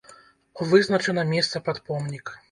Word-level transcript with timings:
Вызначана 0.69 1.25
месца 1.33 1.61
пад 1.67 1.77
помнік. 1.91 2.33